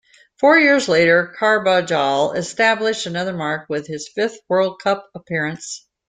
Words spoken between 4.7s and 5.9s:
Cup appearance.